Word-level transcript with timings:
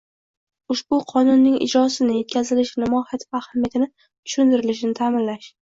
Ushbu 0.75 0.97
Qonunning 1.11 1.59
ijrosini, 1.67 2.15
yetkazilishini, 2.21 2.89
mohiyati 2.97 3.29
va 3.37 3.43
ahamiyati 3.45 3.89
tushuntirilishini 3.95 5.01
ta’minlash 5.03 5.49